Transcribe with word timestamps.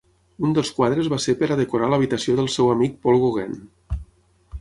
Un 0.47 0.53
dels 0.57 0.71
quadres 0.77 1.09
va 1.13 1.19
ser 1.25 1.35
per 1.41 1.49
a 1.55 1.57
decorar 1.59 1.89
l'habitació 1.91 2.35
del 2.39 2.49
seu 2.55 2.71
amic 2.77 2.97
Paul 3.05 3.21
Gauguin. 3.25 3.55